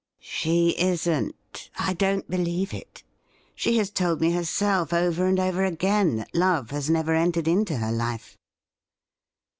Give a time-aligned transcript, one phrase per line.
[0.35, 3.03] 'She isn't; I don't believe it.
[3.53, 7.77] She has told me herself over and over again that love has never entered into
[7.77, 8.35] her life.'